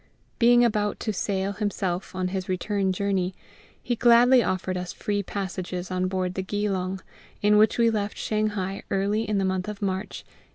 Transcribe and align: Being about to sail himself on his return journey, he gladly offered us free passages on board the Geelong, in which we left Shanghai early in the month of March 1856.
Being 0.39 0.65
about 0.65 0.99
to 1.01 1.13
sail 1.13 1.51
himself 1.51 2.15
on 2.15 2.29
his 2.29 2.49
return 2.49 2.91
journey, 2.91 3.35
he 3.83 3.95
gladly 3.95 4.41
offered 4.41 4.75
us 4.75 4.91
free 4.91 5.21
passages 5.21 5.91
on 5.91 6.07
board 6.07 6.33
the 6.33 6.41
Geelong, 6.41 7.01
in 7.43 7.55
which 7.55 7.77
we 7.77 7.91
left 7.91 8.17
Shanghai 8.17 8.81
early 8.89 9.29
in 9.29 9.37
the 9.37 9.45
month 9.45 9.67
of 9.67 9.79
March 9.79 10.23
1856. 10.25 10.33